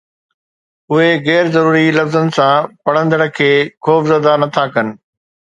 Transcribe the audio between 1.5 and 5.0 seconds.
ضروري لفظن سان پڙهندڙ کي خوفزده نٿا ڪن